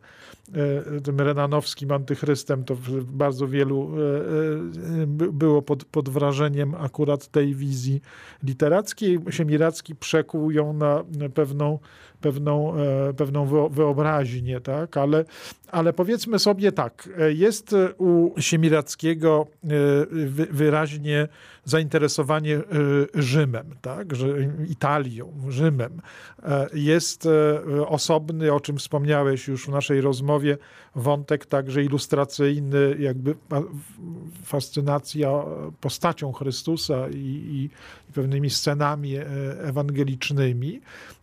[0.54, 3.90] e, tym renanowskim antychrystem, to bardzo wielu
[5.02, 8.00] e, było pod, pod wrażeniem akurat tej wizji
[8.42, 9.18] literackiej.
[9.30, 11.78] Siemiracki przekuł ją na pewną
[12.20, 12.74] pewną,
[13.16, 14.96] pewną wyobraźnię, tak?
[14.96, 15.24] ale,
[15.70, 19.46] ale powiedzmy sobie tak, jest u Siemirackiego
[20.50, 21.28] wyraźnie
[21.64, 22.60] zainteresowanie
[23.14, 24.08] Rzymem, tak?
[24.68, 26.00] Italią, Rzymem.
[26.42, 30.58] E, jest e, osobny, o czym wspomniałeś już w naszej rozmowie,
[30.94, 33.34] wątek także ilustracyjny, jakby
[34.42, 35.30] fascynacja
[35.80, 37.70] postacią Chrystusa i, i,
[38.10, 39.24] i pewnymi scenami e,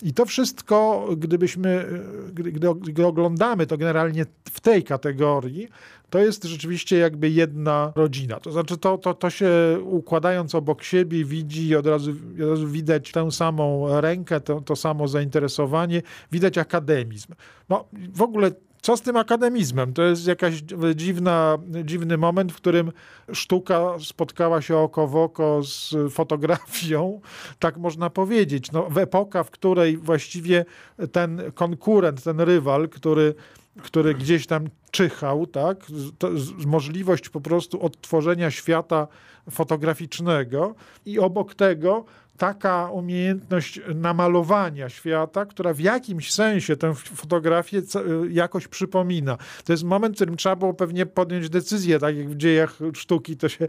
[0.01, 1.85] I to wszystko, gdybyśmy,
[2.33, 5.67] gdy, gdy oglądamy to generalnie w tej kategorii,
[6.09, 8.39] to jest rzeczywiście jakby jedna rodzina.
[8.39, 9.51] To znaczy to, to, to się
[9.83, 12.11] układając obok siebie widzi od razu,
[12.43, 16.01] od razu widać tę samą rękę, to, to samo zainteresowanie,
[16.31, 17.33] widać akademizm.
[17.69, 18.51] No w ogóle
[18.83, 19.93] co z tym akademizmem?
[19.93, 20.53] To jest jakaś
[20.95, 22.91] dziwna, dziwny moment, w którym
[23.33, 27.21] sztuka spotkała się oko w oko z fotografią,
[27.59, 28.71] tak można powiedzieć.
[28.71, 30.65] No, w epoka, w której właściwie
[31.11, 33.35] ten konkurent, ten rywal, który
[33.81, 35.85] który gdzieś tam czyhał, tak?
[36.17, 36.29] To,
[36.65, 39.07] możliwość po prostu odtworzenia świata
[39.51, 42.05] fotograficznego i obok tego
[42.37, 47.81] taka umiejętność namalowania świata, która w jakimś sensie tę fotografię
[48.29, 49.37] jakoś przypomina.
[49.65, 53.37] To jest moment, w którym trzeba było pewnie podjąć decyzję, tak jak w dziejach sztuki
[53.37, 53.67] to się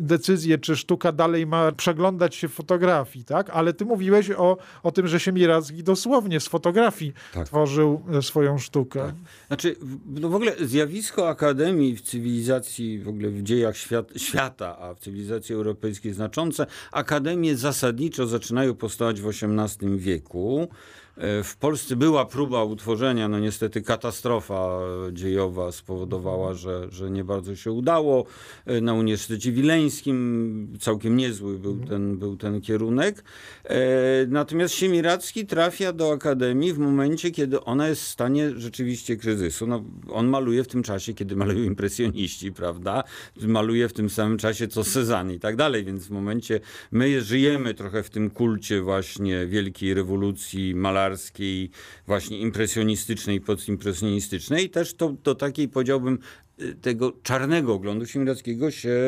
[0.00, 3.50] decyzję, czy sztuka dalej ma przeglądać się fotografii, tak?
[3.50, 7.46] Ale ty mówiłeś o, o tym, że Siemiracki dosłownie z fotografii tak.
[7.46, 9.00] tworzył e, swoją sztukę.
[9.00, 9.14] Tak.
[9.46, 14.94] Znaczy, no w ogóle zjawisko akademii w cywilizacji, w ogóle w dziejach świat, świata, a
[14.94, 20.68] w cywilizacji europejskiej znaczące, akademie zasadniczo zasadniczo zaczynają powstawać w XVIII wieku.
[21.16, 24.78] E, w Polsce była próba utworzenia, no niestety katastrofa
[25.12, 28.26] dziejowa spowodowała, że, że nie bardzo się udało.
[28.66, 33.24] E, na Uniwersytecie Wileńskim całkiem niezły był ten, był ten kierunek.
[33.64, 33.76] E,
[34.28, 39.66] natomiast Siemiracki trafia do Akademii w momencie, kiedy ona jest w stanie rzeczywiście kryzysu.
[39.66, 43.04] No, on maluje w tym czasie, kiedy malują impresjoniści, prawda?
[43.42, 46.60] Maluje w tym samym czasie co Cezanne i tak dalej, więc w momencie
[46.92, 51.70] my żyjemy trochę w tym kulcie właśnie wielkiej rewolucji malarskiej, malarskiej,
[52.06, 54.70] właśnie impresjonistycznej, postimpresjonistycznej.
[54.70, 56.18] Też to do takiej, powiedziałbym,
[56.82, 58.98] tego czarnego oglądu Siemirackiego się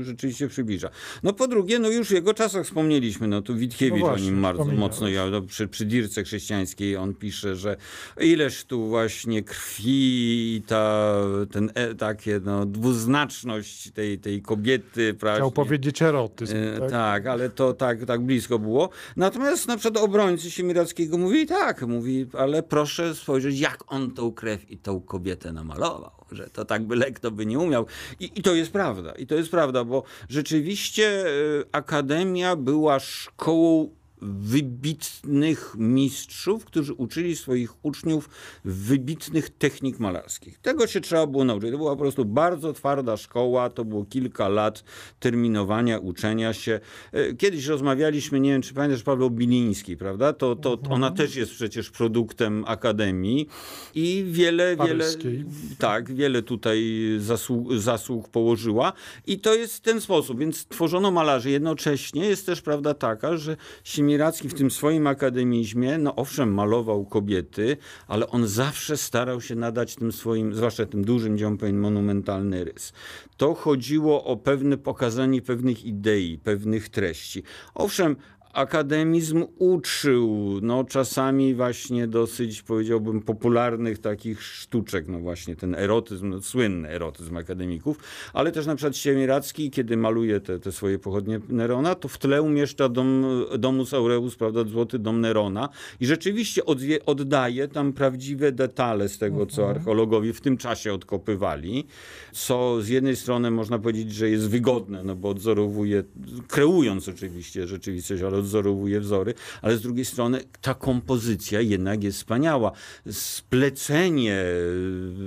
[0.00, 0.90] rzeczywiście przybliża.
[1.22, 4.30] No po drugie, no już w jego czasach wspomnieliśmy, no tu Witkiewicz no właśnie, o
[4.30, 7.76] nim bardzo mocno, ja, no, przy, przy Dirce Chrześcijańskiej on pisze, że
[8.20, 11.14] ileż tu właśnie krwi i ta,
[11.52, 15.14] ten, e, takie no, dwuznaczność tej, tej kobiety.
[15.14, 16.56] Prawie, Chciał powiedzieć erotyzm.
[16.56, 16.90] E, tak?
[16.90, 17.26] tak?
[17.26, 18.90] ale to tak, tak blisko było.
[19.16, 24.70] Natomiast na przykład obrońcy Siemirackiego mówi tak, mówi, ale proszę spojrzeć, jak on tą krew
[24.70, 27.86] i tą kobietę namalował że to tak byle kto by nie umiał.
[28.20, 29.12] I, I to jest prawda.
[29.12, 31.30] I to jest prawda, bo rzeczywiście e,
[31.72, 33.90] Akademia była szkołą
[34.24, 38.28] wybitnych mistrzów, którzy uczyli swoich uczniów
[38.64, 40.58] wybitnych technik malarskich.
[40.58, 41.70] Tego się trzeba było nauczyć.
[41.70, 44.84] To była po prostu bardzo twarda szkoła, to było kilka lat
[45.20, 46.80] terminowania, uczenia się.
[47.12, 50.32] E, kiedyś rozmawialiśmy, nie wiem czy pamiętasz, Paweł Biliński, prawda?
[50.32, 50.92] To, to mhm.
[50.92, 53.48] ona też jest przecież produktem Akademii
[53.94, 55.32] i wiele, Paryskiej.
[55.32, 55.44] wiele,
[55.78, 56.84] tak, wiele tutaj
[57.18, 58.92] zasług, zasług położyła
[59.26, 61.50] i to jest w ten sposób, więc tworzono malarzy.
[61.50, 67.04] Jednocześnie jest też prawda taka, że Siemierski Siemiracki w tym swoim akademizmie, no owszem, malował
[67.04, 67.76] kobiety,
[68.08, 72.92] ale on zawsze starał się nadać tym swoim, zwłaszcza tym dużym dziom monumentalny rys.
[73.36, 77.42] To chodziło o pewne pokazanie pewnych idei, pewnych treści.
[77.74, 78.16] Owszem,
[78.54, 86.42] akademizm uczył, no czasami właśnie dosyć powiedziałbym popularnych takich sztuczek, no właśnie ten erotyzm, no,
[86.42, 87.98] słynny erotyzm akademików,
[88.32, 92.42] ale też na przykład Siemiracki, kiedy maluje te, te swoje pochodnie Nerona, to w tle
[92.42, 93.24] umieszcza dom,
[93.58, 95.68] Domus Aureus, prawda, Złoty Dom Nerona.
[96.00, 99.78] I rzeczywiście odwie, oddaje tam prawdziwe detale z tego, co mhm.
[99.78, 101.86] archeologowie w tym czasie odkopywali,
[102.32, 106.04] co z jednej strony można powiedzieć, że jest wygodne, no bo odzorowuje,
[106.48, 112.72] kreując oczywiście rzeczywistość, ale odwzorowuje wzory, ale z drugiej strony ta kompozycja jednak jest wspaniała.
[113.10, 114.44] Splecenie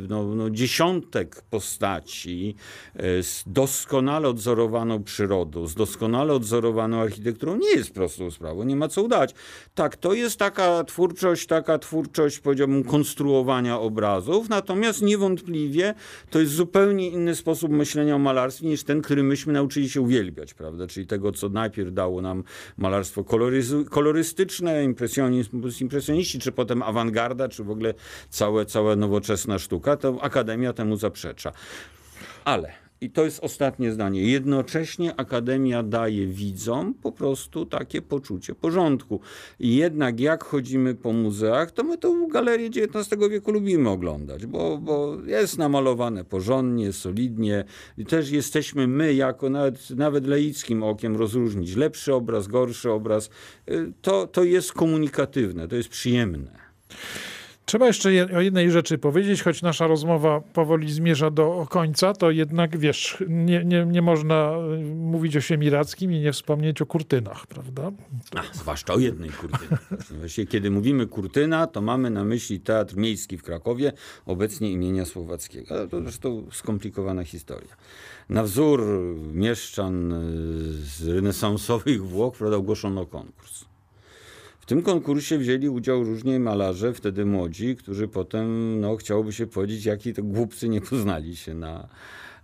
[0.10, 2.56] no, no, dziesiątek postaci
[3.22, 9.04] z doskonale odzorowaną przyrodą, z doskonale odzorowaną architekturą nie jest prostą sprawą, nie ma co
[9.04, 9.34] udać.
[9.76, 15.94] Tak, to jest taka twórczość, taka twórczość, powiedziałbym, konstruowania obrazów, natomiast niewątpliwie
[16.30, 20.54] to jest zupełnie inny sposób myślenia o malarstwie niż ten, który myśmy nauczyli się uwielbiać,
[20.54, 20.88] prawda?
[20.88, 22.44] Czyli tego, co najpierw dało nam
[22.78, 23.07] malarstwo
[23.90, 27.94] kolorystyczne, impresjonizm, impresjoniści, czy potem awangarda, czy w ogóle
[28.30, 31.52] całe, cała nowoczesna sztuka, to Akademia temu zaprzecza.
[32.46, 34.22] Ale i to jest ostatnie zdanie.
[34.22, 39.20] Jednocześnie Akademia daje widzom po prostu takie poczucie porządku.
[39.60, 45.18] Jednak jak chodzimy po muzeach, to my tą galerię XIX wieku lubimy oglądać, bo, bo
[45.26, 47.64] jest namalowane porządnie, solidnie.
[47.98, 53.30] I też jesteśmy my, jako nawet, nawet laickim okiem, rozróżnić lepszy obraz, gorszy obraz.
[53.70, 56.52] Y, to, to jest komunikatywne, to jest przyjemne.
[57.68, 62.78] Trzeba jeszcze o jednej rzeczy powiedzieć, choć nasza rozmowa powoli zmierza do końca, to jednak
[62.78, 64.54] wiesz, nie, nie, nie można
[64.92, 67.92] y, mówić o Siemirackim i nie wspomnieć o kurtynach, prawda?
[68.36, 69.78] A, zwłaszcza o jednej kurtynie.
[70.20, 73.94] Właściwie, kiedy mówimy kurtyna, to mamy na myśli Teatr Miejski w Krakowie,
[74.26, 75.88] obecnie imienia Słowackiego.
[75.88, 77.76] To zresztą skomplikowana historia.
[78.30, 78.84] Na wzór
[79.34, 80.16] mieszczan y,
[80.74, 83.66] z renesansowych Włoch prawda, ogłoszono konkurs
[84.68, 90.14] tym konkursie wzięli udział różni malarze, wtedy młodzi, którzy potem, no chciałoby się powiedzieć, jaki
[90.14, 91.88] to głupcy nie poznali się na,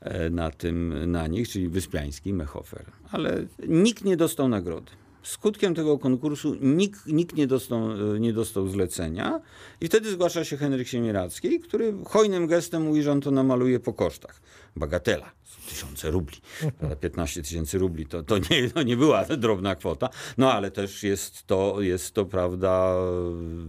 [0.02, 2.86] e, na tym, na nich, czyli Wyspiański, Mechofer.
[3.12, 4.92] Ale nikt nie dostał nagrody.
[5.24, 9.42] Skutkiem tego konkursu nikt, nikt nie, dostał, e, nie dostał zlecenia
[9.82, 13.94] i wtedy zgłasza się Henryk Siemieracki, który hojnym gestem mówi, że on to namaluje po
[13.94, 14.42] kosztach.
[14.76, 15.32] Bagatela
[15.70, 16.38] tysiące rubli.
[17.02, 21.48] 15 tysięcy rubli to, to, nie, to nie była drobna kwota, no ale też jest
[21.48, 22.96] to, jest to, prawda,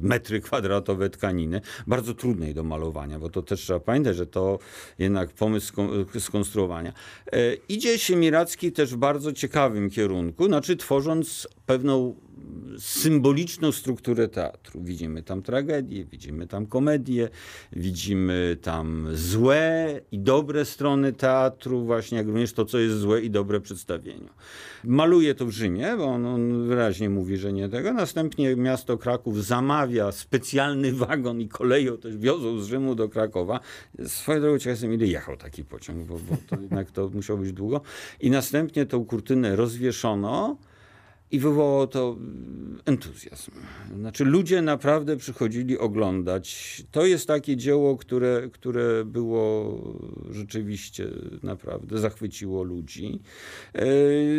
[0.02, 4.58] metry kwadratowe tkaniny, bardzo trudnej do malowania, bo to też trzeba pamiętać, że to
[4.98, 5.74] jednak pomysł
[6.18, 6.92] skonstruowania.
[7.32, 12.14] E, idzie Siemiracki też w bardzo ciekawym kierunku, znaczy tworząc pewną
[12.78, 14.80] symboliczną strukturę teatru.
[14.82, 17.28] Widzimy tam tragedię, widzimy tam komedię,
[17.72, 23.30] widzimy tam złe i dobre strony teatru, właśnie jak również to, co jest złe i
[23.30, 24.28] dobre przedstawieniu.
[24.84, 27.92] Maluje to w Rzymie, bo on, on wyraźnie mówi, że nie tego.
[27.92, 33.60] Następnie miasto Kraków zamawia specjalny wagon i koleją też wiozą z Rzymu do Krakowa.
[34.06, 37.80] Swoją drogą ciekawe ile jechał taki pociąg, bo, bo to jednak to musiało być długo.
[38.20, 40.56] I następnie tą kurtynę rozwieszono
[41.30, 42.16] i wywołało to
[42.84, 43.50] entuzjazm.
[43.98, 46.82] Znaczy ludzie naprawdę przychodzili oglądać.
[46.90, 49.78] To jest takie dzieło, które, które było
[50.30, 51.08] rzeczywiście
[51.42, 53.20] naprawdę zachwyciło ludzi.
[53.74, 53.84] E,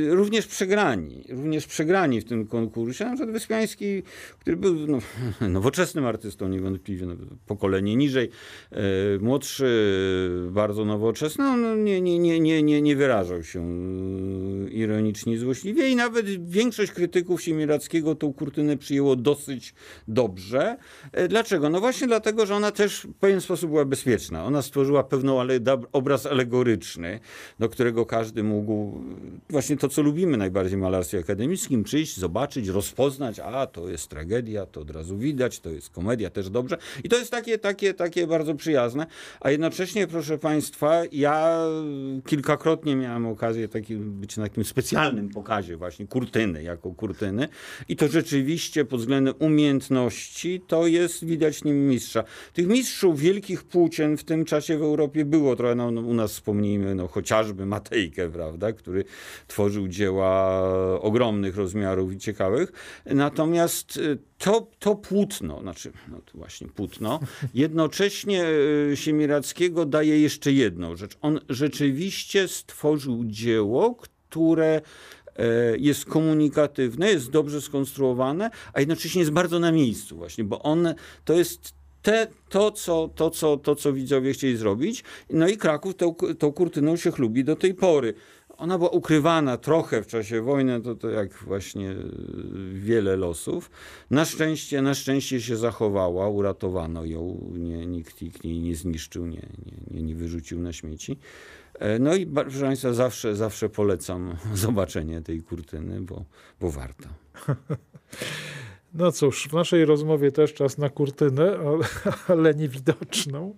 [0.09, 3.05] również przegrani, również przegrani w tym konkursie.
[3.05, 4.03] Na przykład Wyspiański,
[4.39, 4.99] który był no,
[5.49, 7.15] nowoczesnym artystą niewątpliwie, no,
[7.45, 8.29] pokolenie niżej,
[8.71, 8.83] e,
[9.19, 9.65] młodszy,
[10.51, 13.65] bardzo nowoczesny, no, nie, nie, nie, nie, nie, wyrażał się
[14.71, 19.73] ironicznie, złośliwie i nawet większość większość krytyków Siemirackiego tą kurtynę przyjęło dosyć
[20.07, 20.77] dobrze.
[21.11, 21.69] E, dlaczego?
[21.69, 24.45] No właśnie dlatego, że ona też w pewien sposób była bezpieczna.
[24.45, 25.59] Ona stworzyła pewną ale,
[25.91, 27.19] obraz alegoryczny,
[27.59, 29.01] do którego każdy mógł,
[29.49, 34.65] właśnie to, co lubimy najbardziej w malarstwie akademickim, przyjść, zobaczyć, rozpoznać, a to jest tragedia,
[34.65, 36.77] to od razu widać, to jest komedia, też dobrze.
[37.03, 39.07] I to jest takie, takie, takie bardzo przyjazne.
[39.39, 41.57] A jednocześnie, proszę Państwa, ja
[42.25, 47.47] kilkakrotnie miałem okazję taki, być na takim specjalnym pokazie właśnie kurtyny, jako kurtyny.
[47.89, 52.23] I to rzeczywiście pod względem umiejętności to jest widać nim mistrza.
[52.53, 56.31] Tych mistrzów wielkich płócien w tym czasie w Europie było trochę, no, no, u nas
[56.31, 59.03] wspomnijmy no, chociażby Matejkę, prawda, który
[59.47, 60.61] tworzył dzieła
[61.01, 62.71] ogromnych rozmiarów i ciekawych.
[63.05, 67.19] Natomiast y, to, to płótno, znaczy no to właśnie płótno,
[67.53, 68.45] jednocześnie
[68.91, 71.17] y, Siemirackiego daje jeszcze jedną rzecz.
[71.21, 74.81] On rzeczywiście stworzył dzieło, które
[75.77, 80.87] jest komunikatywne, jest dobrze skonstruowane, a jednocześnie jest bardzo na miejscu właśnie, bo on
[81.25, 85.03] to jest te, to, co, to, co, to, co widzowie chcieli zrobić.
[85.29, 88.13] No i Kraków tą, tą kurtyną się chlubi do tej pory.
[88.57, 91.95] Ona była ukrywana trochę w czasie wojny, to, to jak właśnie
[92.73, 93.71] wiele losów.
[94.11, 99.49] Na szczęście, na szczęście się zachowała, uratowano ją, nie, nikt, nikt jej nie zniszczył, nie,
[99.91, 101.17] nie, nie wyrzucił na śmieci.
[101.79, 106.25] E, no i proszę Państwa, zawsze, zawsze polecam zobaczenie tej kurtyny, bo,
[106.61, 107.09] bo warto.
[108.97, 111.57] No cóż, w naszej rozmowie też czas na kurtynę,
[112.27, 113.55] ale niewidoczną.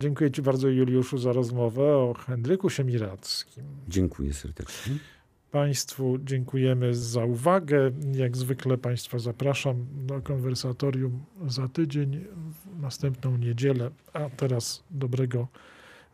[0.00, 3.64] Dziękuję Ci bardzo, Juliuszu, za rozmowę o Henryku Siemirackim.
[3.88, 4.94] Dziękuję serdecznie.
[5.50, 7.90] Państwu dziękujemy za uwagę.
[8.12, 13.90] Jak zwykle Państwa zapraszam do konwersatorium za tydzień, w następną niedzielę.
[14.12, 15.48] A teraz dobrego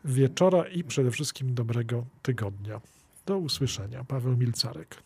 [0.05, 2.81] wieczora i przede wszystkim dobrego tygodnia.
[3.25, 4.03] Do usłyszenia.
[4.03, 5.03] Paweł Milcarek.